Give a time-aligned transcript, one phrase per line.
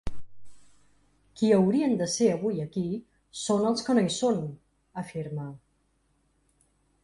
[1.41, 2.83] Qui haurien de ser avui aquí
[3.43, 4.43] són els que no hi són,
[5.05, 5.47] afirma.